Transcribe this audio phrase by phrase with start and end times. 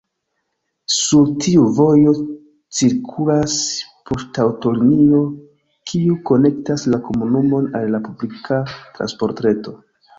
[0.99, 2.13] Sur tiu vojo
[2.79, 3.59] cirkulas
[4.09, 5.23] poŝtaŭtolinio,
[5.93, 9.81] kiu konektas la komunumon al la publika transportreto.